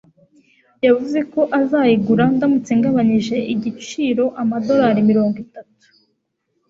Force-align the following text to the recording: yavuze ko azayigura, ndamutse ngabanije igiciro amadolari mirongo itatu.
yavuze 0.85 1.19
ko 1.33 1.41
azayigura, 1.59 2.23
ndamutse 2.35 2.71
ngabanije 2.79 3.37
igiciro 3.53 4.25
amadolari 4.41 4.99
mirongo 5.09 5.37
itatu. 5.45 5.85